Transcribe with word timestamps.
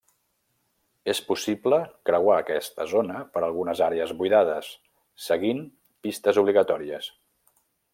És 1.11 1.19
possible 1.27 1.77
creuar 2.11 2.37
aquesta 2.39 2.89
zona 2.95 3.21
per 3.37 3.45
algunes 3.49 3.85
àrees 3.91 4.17
buidades, 4.25 4.73
seguint 5.31 5.65
pistes 6.09 6.45
obligatòries. 6.45 7.17